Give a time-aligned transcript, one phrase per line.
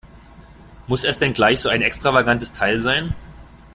[0.87, 3.13] Muss es denn gleich so ein extravagantes Teil sein?